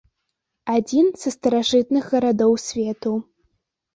Адзін 0.75 1.09
са 1.23 1.29
старажытных 1.35 2.09
гарадоў 2.13 2.53
свету. 2.67 3.13